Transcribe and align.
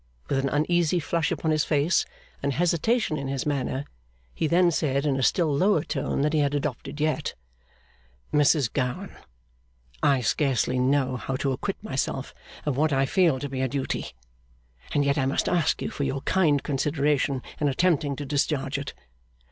With 0.29 0.39
an 0.39 0.49
uneasy 0.49 0.99
flush 0.99 1.31
upon 1.31 1.51
his 1.51 1.63
face, 1.63 2.05
and 2.41 2.53
hesitation 2.53 3.17
in 3.17 3.27
his 3.27 3.45
manner, 3.45 3.85
he 4.33 4.47
then 4.47 4.71
said 4.71 5.05
in 5.05 5.15
a 5.15 5.21
still 5.21 5.55
lower 5.55 5.83
tone 5.83 6.21
than 6.23 6.31
he 6.31 6.39
had 6.39 6.55
adopted 6.55 6.99
yet: 6.99 7.35
'Mrs 8.33 8.73
Gowan, 8.73 9.15
I 10.01 10.21
scarcely 10.21 10.79
know 10.79 11.17
how 11.17 11.35
to 11.35 11.51
acquit 11.51 11.77
myself 11.83 12.33
of 12.65 12.75
what 12.75 12.91
I 12.91 13.05
feel 13.05 13.37
to 13.37 13.47
be 13.47 13.61
a 13.61 13.67
duty, 13.67 14.07
and 14.91 15.05
yet 15.05 15.19
I 15.19 15.27
must 15.27 15.47
ask 15.47 15.83
you 15.83 15.91
for 15.91 16.03
your 16.03 16.21
kind 16.21 16.63
consideration 16.63 17.43
in 17.59 17.67
attempting 17.69 18.15
to 18.15 18.25
discharge 18.25 18.79
it. 18.79 18.95